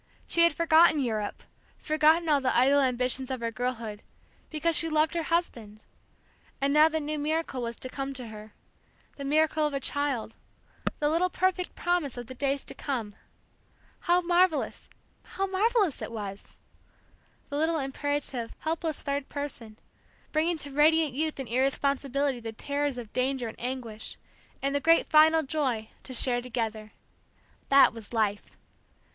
She 0.25 0.41
had 0.41 0.51
forgotten 0.55 0.97
Europe, 0.99 1.43
forgotten 1.77 2.27
all 2.27 2.41
the 2.41 2.57
idle 2.57 2.81
ambitions 2.81 3.29
of 3.29 3.39
her 3.41 3.51
girlhood, 3.51 4.01
because 4.49 4.75
she 4.75 4.89
loved 4.89 5.13
her 5.13 5.21
husband; 5.21 5.83
and 6.59 6.73
now 6.73 6.89
the 6.89 6.99
new 6.99 7.19
miracle 7.19 7.61
was 7.61 7.75
to 7.75 7.87
come 7.87 8.11
to 8.15 8.29
her, 8.29 8.55
the 9.17 9.23
miracle 9.23 9.63
of 9.67 9.75
a 9.75 9.79
child, 9.79 10.37
the 10.97 11.07
little 11.07 11.29
perfect 11.29 11.75
promise 11.75 12.17
of 12.17 12.25
the 12.25 12.33
days 12.33 12.63
to 12.63 12.73
come. 12.73 13.13
How 13.99 14.21
marvellous 14.21 14.89
how 15.23 15.45
marvellous 15.45 16.01
it 16.01 16.11
was! 16.11 16.57
The 17.49 17.57
little 17.59 17.77
imperative, 17.77 18.55
helpless 18.61 19.03
third 19.03 19.29
person, 19.29 19.77
bringing 20.31 20.57
to 20.57 20.71
radiant 20.71 21.13
youth 21.13 21.39
and 21.39 21.47
irresponsibility 21.47 22.39
the 22.39 22.53
terrors 22.53 22.97
of 22.97 23.13
danger 23.13 23.47
and 23.47 23.59
anguish, 23.59 24.17
and 24.63 24.73
the 24.73 24.79
great 24.79 25.07
final 25.07 25.43
joy, 25.43 25.91
to 26.01 26.11
share 26.15 26.41
together. 26.41 26.93
That 27.69 27.93
was 27.93 28.11
life. 28.13 28.57